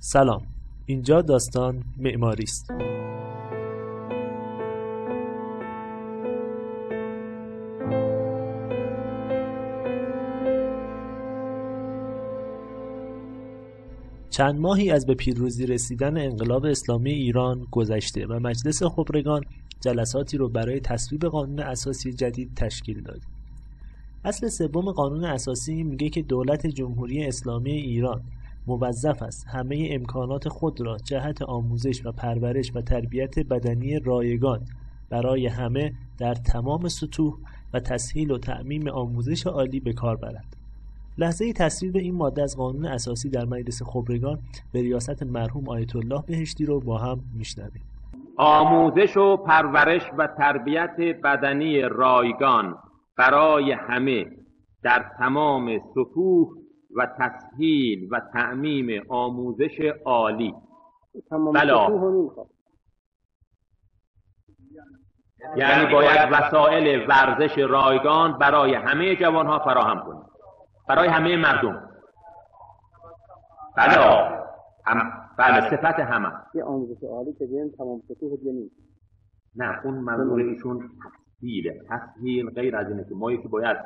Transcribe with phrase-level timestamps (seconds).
[0.00, 0.46] سلام
[0.86, 2.70] اینجا داستان معماری است
[14.30, 19.44] چند ماهی از به پیروزی رسیدن انقلاب اسلامی ایران گذشته و مجلس خبرگان
[19.80, 23.20] جلساتی رو برای تصویب قانون اساسی جدید تشکیل داد.
[24.24, 28.22] اصل سوم قانون اساسی میگه که دولت جمهوری اسلامی ایران
[28.68, 34.60] موظف است همه امکانات خود را جهت آموزش و پرورش و تربیت بدنی رایگان
[35.10, 37.34] برای همه در تمام سطوح
[37.74, 40.56] و تسهیل و تعمیم آموزش عالی به کار برد.
[41.18, 44.38] لحظه تصویب این ماده از قانون اساسی در مجلس خبرگان
[44.72, 47.82] به ریاست مرحوم آیت الله بهشتی رو با هم میشنویم
[48.36, 52.76] آموزش و پرورش و تربیت بدنی رایگان
[53.16, 54.26] برای همه
[54.82, 56.48] در تمام سطوح
[56.98, 60.54] و تسهیل و تعمیم آموزش عالی.
[61.54, 61.88] بلا
[65.56, 70.22] یعنی باید وسایل ورزش رایگان برای همه جوانها فراهم کنیم.
[70.88, 71.88] برای همه مردم.
[73.76, 74.38] بله.
[74.86, 78.74] هم بله صفت همه یه آموزش عالی که بیم تمام سطوح نیست.
[79.56, 80.90] نه اون منظور ایشون
[81.38, 83.76] تسهیله تسهیل غیر از اینه که ما یکی باید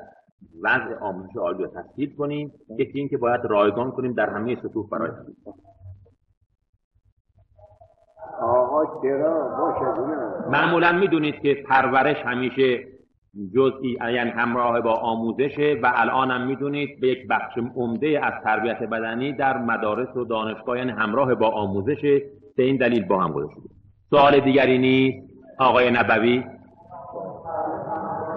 [0.62, 2.52] وضع آموزش عالی رو تسهیل کنیم.
[2.78, 5.10] یکی این که باید رایگان کنیم در همه سطوح برای
[8.42, 12.92] آقا چرا؟ باشه معمولا می‌دونید که پرورش همیشه
[13.54, 18.82] جزئی یعنی همراه با آموزشه و الان هم می‌دونید به یک بخش عمده از تربیت
[18.82, 22.02] بدنی در مدارس و دانشگاه یعنی همراه با آموزش
[22.56, 23.60] به این دلیل با هم گذاشته
[24.10, 26.44] سوال دیگری نیست آقای نبوی.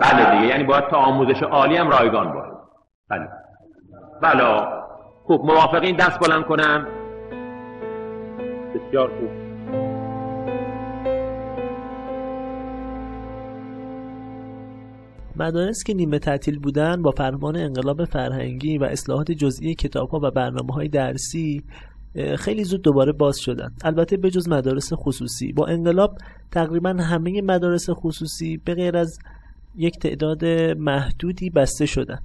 [0.02, 2.52] بله دیگه یعنی باید تا آموزش عالی هم رایگان باشه.
[3.10, 3.30] بله.
[4.22, 4.66] بله.
[5.24, 6.88] خوب موافقین؟ دست بلند کنم
[8.76, 9.46] بسیار خوب.
[15.36, 20.74] مدارس که نیمه تعطیل بودن با فرمان انقلاب فرهنگی و اصلاحات جزئی کتابها و برنامه
[20.74, 21.64] های درسی
[22.38, 23.70] خیلی زود دوباره باز شدن.
[23.84, 25.54] البته به جز مدارس خصوصی.
[25.54, 26.18] با انقلاب
[26.52, 29.20] تقریبا همه مدارس خصوصی به غیر از
[29.78, 30.46] یک تعداد
[30.78, 32.20] محدودی بسته شدن.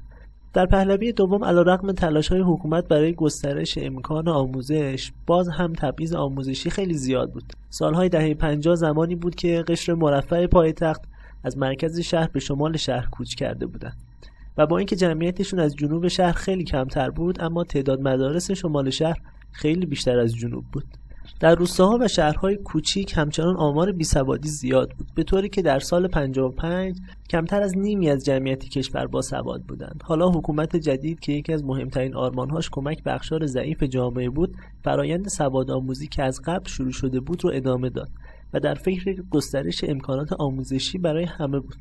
[0.52, 6.70] در پهلوی دوم علیرغم تلاش های حکومت برای گسترش امکان آموزش باز هم تبعیض آموزشی
[6.70, 7.52] خیلی زیاد بود.
[7.68, 11.02] سالهای دهه 50 زمانی بود که قشر مرفع پایتخت
[11.44, 13.96] از مرکز شهر به شمال شهر کوچ کرده بودند.
[14.58, 19.16] و با اینکه جمعیتشون از جنوب شهر خیلی کمتر بود اما تعداد مدارس شمال شهر
[19.52, 20.84] خیلی بیشتر از جنوب بود.
[21.41, 26.08] در روستاها و شهرهای کوچیک همچنان آمار بیسوادی زیاد بود به طوری که در سال
[26.08, 26.96] 55
[27.30, 30.02] کمتر از نیمی از جمعیت کشور با سواد بودند.
[30.04, 35.28] حالا حکومت جدید که یکی از مهمترین آرمانهاش کمک به اخشار ضعیف جامعه بود فرایند
[35.28, 38.08] سواد آموزی که از قبل شروع شده بود رو ادامه داد
[38.52, 41.76] و در فکر گسترش امکانات آموزشی برای همه بود.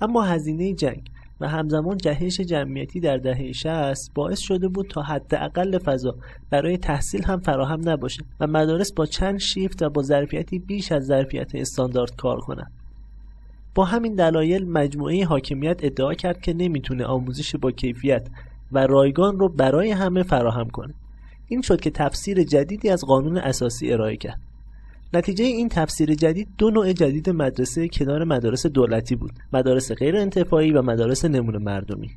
[0.00, 1.10] اما هزینه جنگ
[1.40, 6.14] و همزمان جهش جمعیتی در دهه 60 باعث شده بود تا حداقل فضا
[6.50, 11.06] برای تحصیل هم فراهم نباشه و مدارس با چند شیفت و با ظرفیتی بیش از
[11.06, 12.72] ظرفیت استاندارد کار کنند.
[13.74, 18.28] با همین دلایل مجموعه حاکمیت ادعا کرد که نمی‌تونه آموزش با کیفیت
[18.72, 20.94] و رایگان رو برای همه فراهم کنه.
[21.48, 24.40] این شد که تفسیر جدیدی از قانون اساسی ارائه کرد.
[25.14, 30.72] نتیجه این تفسیر جدید دو نوع جدید مدرسه کنار مدارس دولتی بود مدارس غیر انتفاعی
[30.72, 32.10] و مدارس نمونه مردمی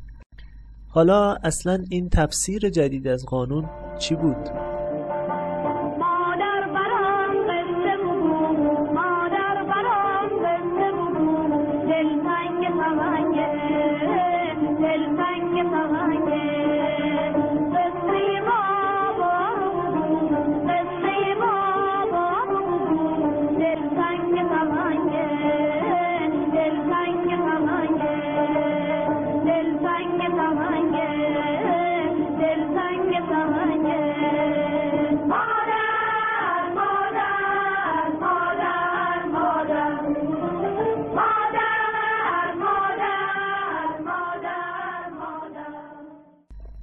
[0.87, 3.69] حالا اصلا این تفسیر جدید از قانون
[3.99, 4.70] چی بود؟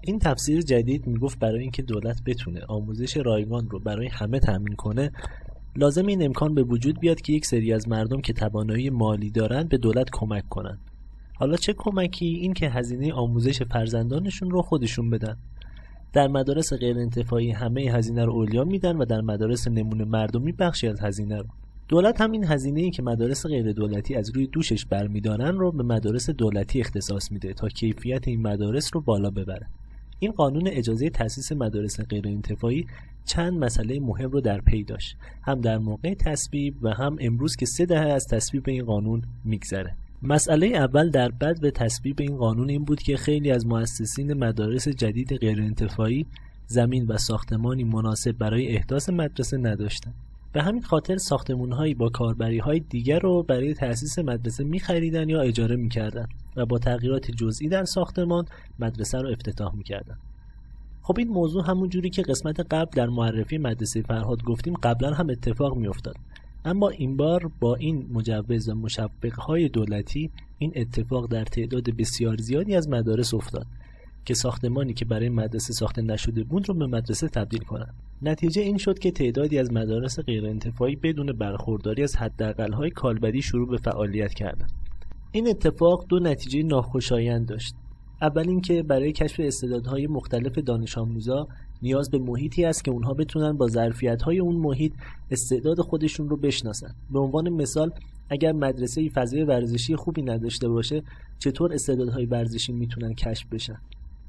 [0.08, 5.12] این تفسیر جدید می‌گفت برای اینکه دولت بتونه آموزش رایگان رو برای همه تامین کنه
[5.76, 9.68] لازم این امکان به وجود بیاد که یک سری از مردم که توانایی مالی دارند
[9.68, 10.78] به دولت کمک کنند
[11.34, 15.36] حالا چه کمکی؟ این که هزینه آموزش فرزندانشون رو خودشون بدن.
[16.12, 20.88] در مدارس غیر انتفاعی همه هزینه رو اولیا میدن و در مدارس نمونه مردمی بخشی
[20.88, 21.46] از هزینه رو.
[21.88, 25.82] دولت هم این هزینه ای که مدارس غیر دولتی از روی دوشش برمیدارن رو به
[25.82, 29.66] مدارس دولتی اختصاص میده تا کیفیت این مدارس رو بالا ببره.
[30.18, 32.86] این قانون اجازه تأسیس مدارس غیر انتفاعی
[33.24, 35.16] چند مسئله مهم رو در پی داشت.
[35.42, 39.94] هم در موقع تصویب و هم امروز که سه دهه از تصویب این قانون میگذره.
[40.22, 44.88] مسئله اول در بد به تصویب این قانون این بود که خیلی از مؤسسین مدارس
[44.88, 46.26] جدید غیرانتفاعی
[46.66, 50.14] زمین و ساختمانی مناسب برای احداث مدرسه نداشتند.
[50.52, 55.76] به همین خاطر ساختمانهایی با کاربری های دیگر رو برای تأسیس مدرسه میخریدن یا اجاره
[55.76, 56.26] می‌کردن.
[56.58, 58.44] و با تغییرات جزئی در ساختمان
[58.78, 60.18] مدرسه رو افتتاح می‌کردن.
[61.02, 65.30] خب این موضوع همون جوری که قسمت قبل در معرفی مدرسه فرهاد گفتیم قبلا هم
[65.30, 66.16] اتفاق میافتاد.
[66.64, 72.76] اما این بار با این مجوز و مشبقهای دولتی این اتفاق در تعداد بسیار زیادی
[72.76, 73.66] از مدارس افتاد
[74.24, 78.78] که ساختمانی که برای مدرسه ساخته نشده بود رو به مدرسه تبدیل کنند نتیجه این
[78.78, 84.72] شد که تعدادی از مدارس غیرانتفاعی بدون برخورداری از حداقل‌های کالبدی شروع به فعالیت کردند
[85.32, 87.74] این اتفاق دو نتیجه ناخوشایند داشت.
[88.22, 91.48] اول اینکه برای کشف استعدادهای مختلف دانش آموزا
[91.82, 94.92] نیاز به محیطی است که اونها بتونن با ظرفیت‌های اون محیط
[95.30, 96.94] استعداد خودشون رو بشناسن.
[97.10, 97.90] به عنوان مثال
[98.30, 101.02] اگر مدرسه فضای ورزشی خوبی نداشته باشه
[101.38, 103.78] چطور استعدادهای ورزشی می‌تونن کشف بشن؟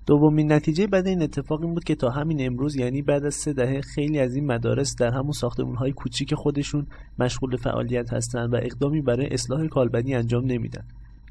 [0.10, 3.54] دومین نتیجه بعد این اتفاق این بود که تا همین امروز یعنی بعد از سه
[3.54, 6.88] دهه خیلی از این مدارس در همون ساختمان‌های کوچیک خودشون
[7.20, 10.84] مشغول فعالیت هستند و اقدامی برای اصلاح کالبدی انجام نمیدن.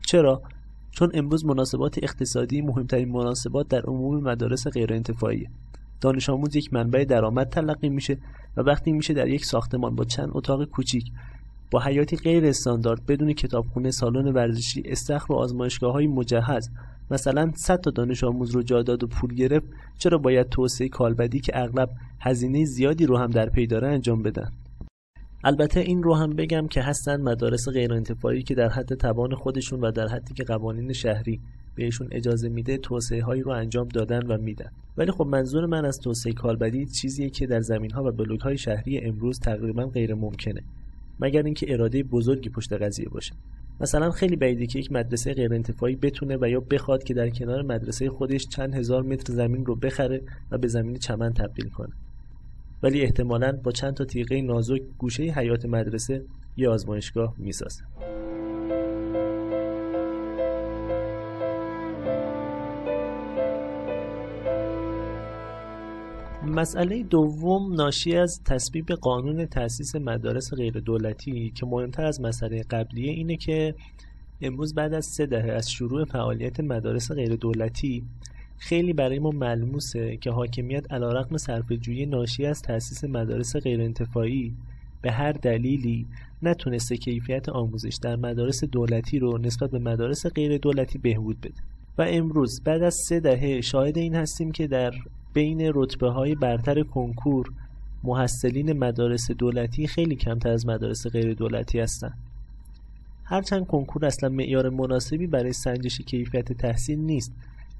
[0.06, 0.42] چرا؟
[0.90, 5.46] چون امروز مناسبات اقتصادی مهمترین مناسبات در عموم مدارس غیرانتفاعی
[6.00, 8.18] دانش آموز یک منبع درآمد تلقی میشه
[8.56, 11.04] و وقتی میشه در یک ساختمان با چند اتاق کوچیک
[11.70, 16.70] با حیاتی غیر استاندارد بدون کتابخونه سالن ورزشی استخر و آزمایشگاه های مجهز.
[17.10, 19.66] مثلا 100 تا دانش آموز رو جا داد و پول گرفت
[19.98, 24.52] چرا باید توسعه کالبدی که اغلب هزینه زیادی رو هم در پی داره انجام بدن؟
[25.44, 29.90] البته این رو هم بگم که هستن مدارس غیرانتفاعی که در حد توان خودشون و
[29.90, 31.40] در حدی که قوانین شهری
[31.74, 34.70] بهشون اجازه میده توسعه هایی رو انجام دادن و میدن.
[34.96, 38.58] ولی خب منظور من از توسعه کالبدی چیزیه که در زمین ها و بلوک های
[38.58, 40.62] شهری امروز تقریبا غیر ممکنه
[41.20, 43.34] مگر اینکه اراده بزرگی پشت قضیه باشه.
[43.80, 47.62] مثلا خیلی بعیده که یک مدرسه غیر انتفاعی بتونه و یا بخواد که در کنار
[47.62, 51.92] مدرسه خودش چند هزار متر زمین رو بخره و به زمین چمن تبدیل کنه.
[52.82, 56.24] ولی احتمالا با چند تا تیغه نازک گوشه حیات مدرسه
[56.56, 57.82] یه آزمایشگاه می‌سازه.
[66.58, 73.12] مسئله دوم ناشی از تصویب قانون تأسیس مدارس غیر دولتی که مهمتر از مسئله قبلیه
[73.12, 73.74] اینه که
[74.40, 78.04] امروز بعد از سه دهه از شروع فعالیت مدارس غیر دولتی
[78.56, 84.54] خیلی برای ما ملموسه که حاکمیت علیرغم صرفه‌جویی ناشی از تأسیس مدارس غیر انتفاعی
[85.02, 86.06] به هر دلیلی
[86.42, 91.62] نتونسته کیفیت آموزش در مدارس دولتی رو نسبت به مدارس غیر دولتی بهبود بده.
[91.98, 94.92] و امروز بعد از سه دهه شاهد این هستیم که در
[95.38, 97.52] بین رتبه های برتر کنکور
[98.04, 102.18] محصلین مدارس دولتی خیلی کمتر از مدارس غیر دولتی هستند.
[103.24, 107.32] هرچند کنکور اصلا معیار مناسبی برای سنجش کیفیت تحصیل نیست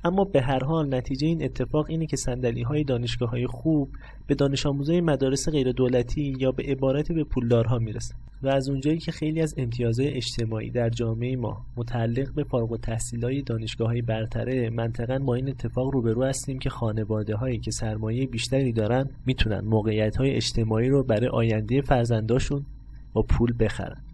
[0.05, 3.89] اما به هر حال نتیجه این اتفاق اینه که سندلی های دانشگاه های خوب
[4.27, 8.99] به دانش آموزای مدارس غیر دولتی یا به عبارت به پولدارها می‌رسه و از اونجایی
[8.99, 14.03] که خیلی از امتیازهای اجتماعی در جامعه ما متعلق به فارغ التحصیل های دانشگاه های
[14.03, 19.61] برتره منطقا ما این اتفاق روبرو هستیم که خانواده هایی که سرمایه بیشتری دارن می‌تونن
[19.61, 22.67] موقعیت های اجتماعی رو برای آینده فرزنداشون
[23.13, 24.08] با پول بخرن.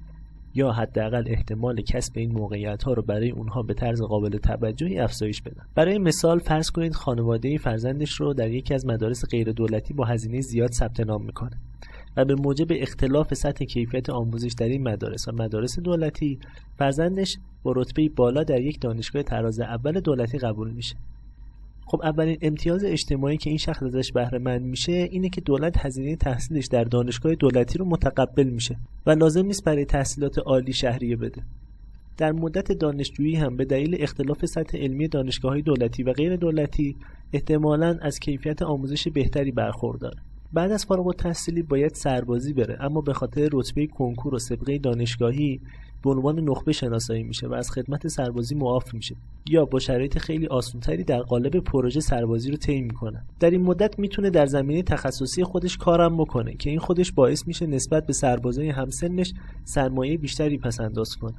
[0.55, 5.43] یا حداقل احتمال کسب این موقعیت ها رو برای اونها به طرز قابل توجهی افزایش
[5.43, 5.63] بدن.
[5.75, 10.41] برای مثال فرض کنید خانواده فرزندش رو در یکی از مدارس غیر دولتی با هزینه
[10.41, 11.57] زیاد ثبت نام می‌کنه
[12.17, 16.39] و به موجب اختلاف سطح کیفیت آموزش در این مدارس و مدارس دولتی
[16.79, 20.97] فرزندش با رتبه بالا در یک دانشگاه تراز اول دولتی قبول میشه.
[21.87, 26.17] خب اولین امتیاز اجتماعی که این شخص ازش بهره مند میشه اینه که دولت هزینه
[26.17, 28.77] تحصیلش در دانشگاه دولتی رو متقبل میشه
[29.07, 31.43] و لازم نیست برای تحصیلات عالی شهریه بده.
[32.17, 36.97] در مدت دانشجویی هم به دلیل اختلاف سطح علمی دانشگاه های دولتی و غیر دولتی
[37.33, 40.17] احتمالا از کیفیت آموزش بهتری برخورداره.
[40.55, 45.61] بعد از فارغ التحصیلی باید سربازی بره اما به خاطر رتبه کنکور و سابقه دانشگاهی
[46.03, 49.17] به عنوان نخبه شناسایی میشه و از خدمت سربازی معاف میشه
[49.51, 53.23] یا با شرایط خیلی آسونتری در قالب پروژه سربازی رو طی می‌کنه.
[53.41, 57.67] در این مدت می‌تونه در زمینه تخصصی خودش کارم بکنه که این خودش باعث میشه
[57.67, 59.33] نسبت به سربازای همسنش
[59.65, 61.35] سرمایه بیشتری پس انداز کنه.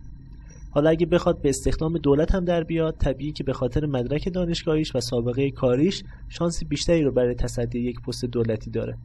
[0.75, 4.95] حالا اگه بخواد به استخدام دولت هم در بیاد طبیعی که به خاطر مدرک دانشگاهیش
[4.95, 8.97] و سابقه کاریش شانس بیشتری رو برای تصدی یک پست دولتی داره.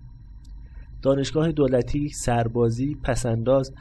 [1.03, 3.73] دانشگاه دولتی سربازی پسنداز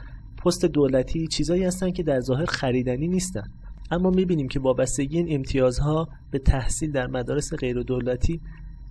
[0.44, 3.50] پست دولتی چیزایی هستن که در ظاهر خریدنی نیستن.
[3.90, 8.40] اما می‌بینیم که وابستگی این امتیازها به تحصیل در مدارس غیر دولتی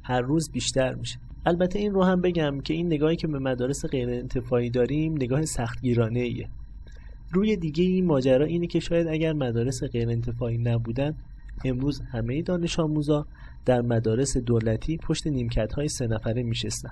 [0.03, 1.19] هر روز بیشتر میشه.
[1.45, 5.45] البته این رو هم بگم که این نگاهی که به مدارس غیر انتفاعی داریم نگاه
[5.45, 6.49] سختگیرانه ایه
[7.31, 11.15] روی دیگه این ماجرا اینه که شاید اگر مدارس غیر انتفاعی نبودن
[11.65, 13.25] امروز همه دانش آموزا
[13.65, 16.91] در مدارس دولتی پشت نیمکت های سه نفره میشستن.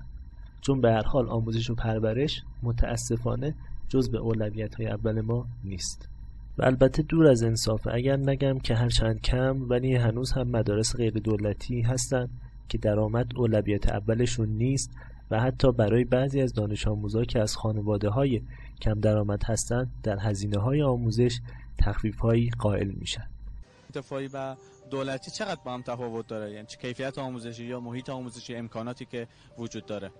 [0.62, 3.56] چون به هر حال آموزش و پرورش متاسفانه
[3.90, 6.10] جز به اولویت های اول ما نیست.
[6.58, 11.14] و البته دور از انصافه اگر نگم که هرچند کم ولی هنوز هم مدارس غیر
[11.14, 12.30] دولتی هستن
[12.70, 14.92] که درآمد اولویت اولشون نیست
[15.32, 18.42] و حتی برای بعضی از دانش آموزا که از خانواده های
[18.82, 21.40] کم درآمد هستند در هزینه های آموزش
[21.78, 23.30] تخفیف هایی قائل میشن.
[23.86, 24.56] انتفاعی و
[24.90, 29.28] دولتی چقدر با هم تفاوت داره؟ یعنی چه کیفیت آموزشی یا محیط آموزشی امکاناتی که
[29.58, 30.12] وجود داره؟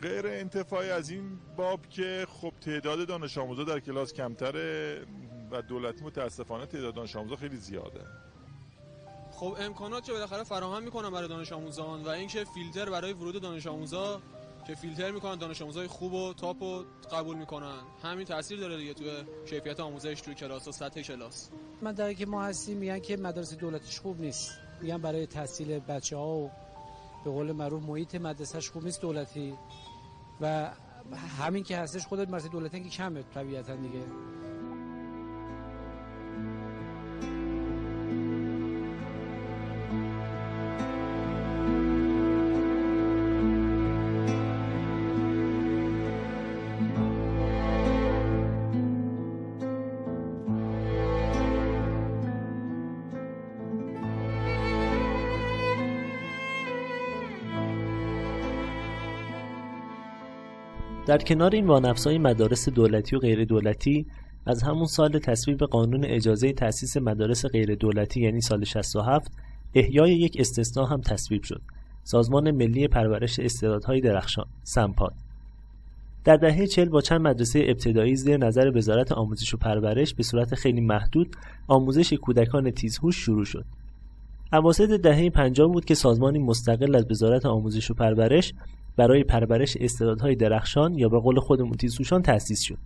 [0.00, 5.00] غیر انتفاعی از این باب که خب تعداد دانش آموزا در کلاس کمتره
[5.50, 8.00] و دولتی متاسفانه تعداد دانش آموزا خیلی زیاده.
[9.32, 13.66] خب امکانات که بالاخره فراهم می‌کنن برای دانش آموزان و اینکه فیلتر برای ورود دانش
[13.66, 14.20] آموزا
[14.70, 17.78] که فیلتر می‌کنن دانش آموزای خوب و تاپ و قبول می‌کنن.
[18.02, 19.04] همین تاثیر داره دیگه تو
[19.46, 21.50] کیفیت آموزش تو کلاس و سطح کلاس.
[21.82, 24.50] من که ما هستیم میگن که مدارس دولتیش خوب نیست.
[24.82, 26.50] میگن برای تحصیل بچه ها و
[27.24, 29.54] به قول معروف محیط مدرسهش خوب نیست دولتی.
[30.40, 30.70] و
[31.38, 34.02] همین که هستش خودت مدرسه دولتی که کمه طبیعتا دیگه.
[61.10, 64.06] در کنار این وانفسای مدارس دولتی و غیر دولتی
[64.46, 69.32] از همون سال تصویب قانون اجازه تأسیس مدارس غیر دولتی یعنی سال 67
[69.74, 71.60] احیای یک استثناء هم تصویب شد.
[72.04, 75.14] سازمان ملی پرورش استعدادهای درخشان سمپاد.
[76.24, 80.54] در دهه چل با چند مدرسه ابتدایی زیر نظر وزارت آموزش و پرورش به صورت
[80.54, 81.36] خیلی محدود
[81.68, 83.64] آموزش کودکان تیزهوش شروع شد.
[84.52, 88.54] اواسط دهه 50 بود که سازمانی مستقل از وزارت آموزش و پرورش
[88.96, 92.78] برای پرورش استعدادهای درخشان یا به قول خودمون تیزهوشان تأسیس شد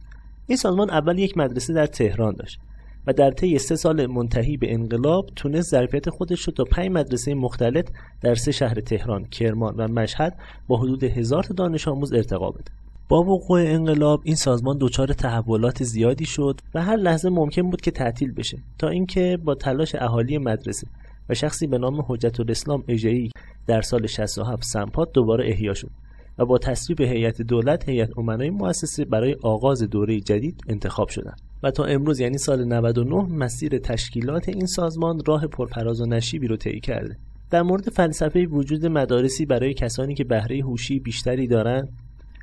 [0.46, 2.60] این سازمان اول یک مدرسه در تهران داشت
[3.06, 7.34] و در طی سه سال منتهی به انقلاب تونست ظرفیت خودش رو تا پنج مدرسه
[7.34, 7.84] مختلف
[8.20, 12.70] در سه شهر تهران، کرمان و مشهد با حدود هزار دانش آموز ارتقا بده.
[13.08, 17.90] با وقوع انقلاب این سازمان دچار تحولات زیادی شد و هر لحظه ممکن بود که
[17.90, 20.86] تعطیل بشه تا اینکه با تلاش اهالی مدرسه
[21.28, 23.30] و شخصی به نام حجت الاسلام اژه‌ای
[23.66, 25.90] در سال 67 سمپات دوباره احیا شد
[26.38, 31.70] و با تصویب هیئت دولت هیئت امنای مؤسسه برای آغاز دوره جدید انتخاب شدند و
[31.70, 36.80] تا امروز یعنی سال 99 مسیر تشکیلات این سازمان راه پرفراز و نشیبی رو طی
[36.80, 37.16] کرده.
[37.50, 41.88] در مورد فلسفه وجود مدارسی برای کسانی که بهره هوشی بیشتری دارند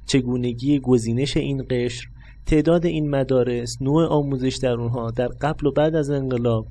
[0.06, 2.08] چگونگی گزینش این قشر
[2.46, 6.68] تعداد این مدارس نوع آموزش در اونها در قبل و بعد از انقلاب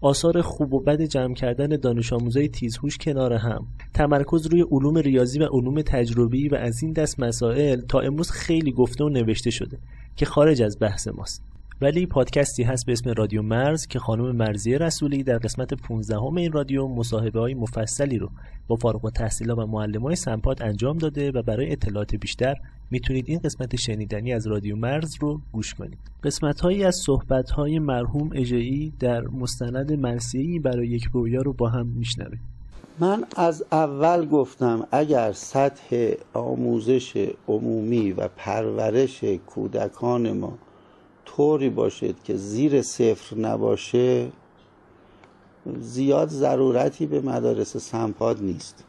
[0.00, 3.66] آثار خوب و بد جمع کردن دانش آموزای تیزهوش کنار هم.
[3.94, 8.72] تمرکز روی علوم ریاضی و علوم تجربی و از این دست مسائل تا امروز خیلی
[8.72, 9.78] گفته و نوشته شده
[10.16, 11.42] که خارج از بحث ماست.
[11.80, 16.40] ولی پادکستی هست به اسم رادیو مرز که خانم مرزی رسولی در قسمت 15 همه
[16.40, 18.30] این رادیو مصاحبه های مفصلی رو
[18.68, 22.54] با فارغ التحصیلا و معلم های سمپاد انجام داده و برای اطلاعات بیشتر
[22.90, 25.98] می‌تونید این قسمت شنیدنی از رادیو مرز رو گوش کنید.
[26.24, 31.68] قسمت هایی از صحبت های مرحوم اجایی در مستند مرسیهی برای یک رویا رو با
[31.68, 32.40] هم میشنویم.
[32.98, 40.58] من از اول گفتم اگر سطح آموزش عمومی و پرورش کودکان ما
[41.36, 44.28] طوری باشد که زیر صفر نباشه
[45.80, 48.84] زیاد ضرورتی به مدارس سمپاد نیست.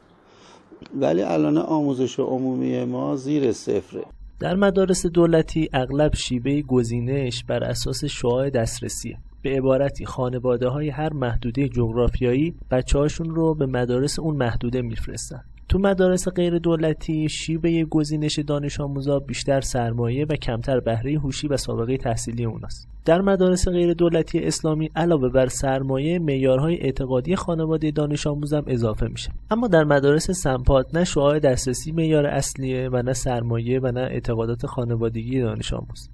[1.00, 4.04] ولی الان آموزش عمومی ما زیر صفره.
[4.39, 11.13] در مدارس دولتی اغلب شیوه گزینش بر اساس شعاع دسترسیه به عبارتی خانواده های هر
[11.13, 15.44] محدوده جغرافیایی بچه هاشون رو به مدارس اون محدوده میفرستن.
[15.69, 21.57] تو مدارس غیر دولتی شیوه گزینش دانش آموزا بیشتر سرمایه و کمتر بهره هوشی و
[21.57, 22.88] سابقه تحصیلی اوناست.
[23.05, 29.31] در مدارس غیر دولتی اسلامی علاوه بر سرمایه معیارهای اعتقادی خانواده دانش آموزم اضافه میشه.
[29.51, 34.65] اما در مدارس سمپات نه شعاع دسترسی معیار اصلیه و نه سرمایه و نه اعتقادات
[34.65, 36.09] خانوادگی دانش آموز.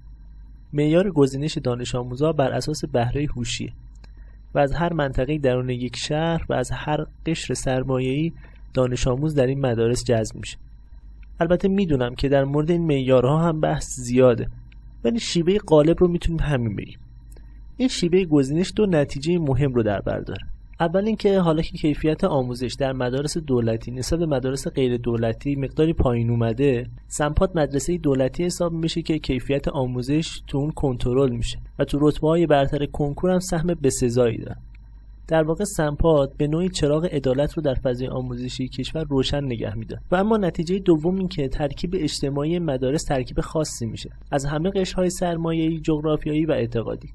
[0.72, 3.72] معیار گزینش دانش آموزا بر اساس بهره هوشیه
[4.54, 8.32] و از هر منطقه درون یک شهر و از هر قشر سرمایه‌ای
[8.74, 10.56] دانش آموز در این مدارس جذب میشه.
[11.40, 14.48] البته می‌دونم که در مورد این معیارها هم بحث زیاده
[15.04, 16.98] ولی شیوه قالب رو می‌تونیم همین بگیم.
[17.76, 20.46] این شیوه گزینش دو نتیجه مهم رو در بر داره.
[20.80, 25.92] اول اینکه حالا که کیفیت آموزش در مدارس دولتی نسبت به مدارس غیر دولتی مقداری
[25.92, 31.84] پایین اومده سمپات مدرسه دولتی حساب میشه که کیفیت آموزش تو اون کنترل میشه و
[31.84, 34.56] تو رتبه های برتر کنکور هم سهم بسزایی داره
[35.28, 40.00] در واقع سمپاد به نوعی چراغ عدالت رو در فضای آموزشی کشور روشن نگه میده
[40.10, 45.10] و اما نتیجه دوم این که ترکیب اجتماعی مدارس ترکیب خاصی میشه از همه قشرهای
[45.10, 47.08] سرمایه‌ای جغرافیایی و اعتقادی.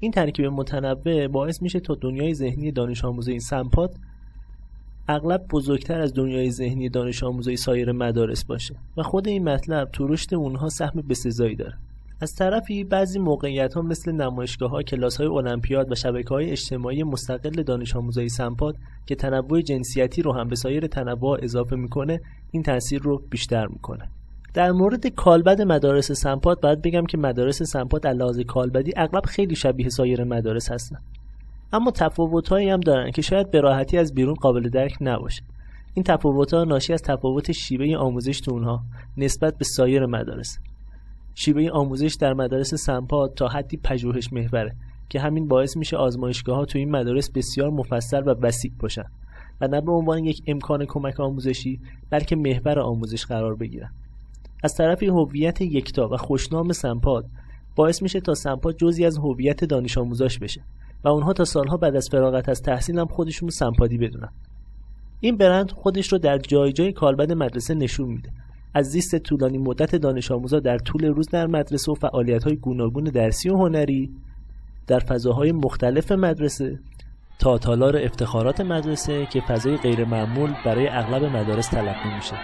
[0.00, 3.94] این ترکیب متنوع باعث میشه تا دنیای ذهنی دانش آموزه سمپاد
[5.08, 8.74] اغلب بزرگتر از دنیای ذهنی دانش آموزه سایر مدارس باشه.
[8.96, 11.74] و خود این مطلب تو رشد اونها سهم بسزایی داره.
[12.20, 17.02] از طرفی بعضی موقعیت ها مثل نمایشگاه ها کلاس های المپیاد و شبکه های اجتماعی
[17.02, 22.20] مستقل دانش آموزای سمپاد که تنوع جنسیتی رو هم به سایر تنوع اضافه می‌کنه
[22.50, 24.08] این تاثیر رو بیشتر می‌کنه.
[24.54, 29.88] در مورد کالبد مدارس سمپاد باید بگم که مدارس سمپاد علاوه کالبدی اغلب خیلی شبیه
[29.88, 30.98] سایر مدارس هستن.
[31.72, 35.42] اما تفاوتهایی هم دارن که شاید به راحتی از بیرون قابل درک نباشه.
[35.94, 38.80] این تفاوت‌ها ناشی از تفاوت شیوه آموزش تو اونها
[39.16, 40.58] نسبت به سایر مدارس.
[41.38, 44.76] شیوه آموزش در مدارس سمپاد تا حدی پژوهش محوره
[45.08, 49.04] که همین باعث میشه آزمایشگاه ها تو این مدارس بسیار مفصل و وسیع باشن
[49.60, 53.90] و نه به عنوان یک امکان کمک آموزشی بلکه محور آموزش قرار بگیرن.
[54.64, 57.26] از طرف هویت یکتا و خوشنام سمپاد
[57.76, 60.64] باعث میشه تا سمپاد جزی از هویت دانش آموزاش بشه
[61.04, 64.32] و اونها تا سالها بعد از فراغت از تحصیل هم خودشون سمپادی بدونن.
[65.20, 68.30] این برند خودش رو در جای جای کالبد مدرسه نشون میده
[68.74, 73.04] از زیست طولانی مدت دانش آموزا در طول روز در مدرسه و فعالیت های گوناگون
[73.04, 74.10] درسی و هنری
[74.86, 76.78] در فضاهای مختلف مدرسه
[77.38, 82.36] تا تالار افتخارات مدرسه که فضای غیرمعمول برای اغلب مدارس تلقی میشه.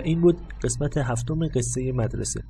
[0.00, 2.42] این بود قسمت هفتم قصه مدرسه.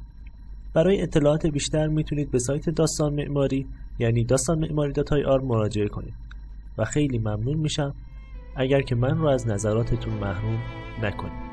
[0.74, 3.66] برای اطلاعات بیشتر می‌تونید به سایت داستان معماری
[3.98, 6.14] یعنی داستان معماری داتای آر مراجعه کنید.
[6.78, 7.94] و خیلی ممنون میشم
[8.56, 10.58] اگر که من رو از نظراتتون محروم
[11.02, 11.49] نکنید.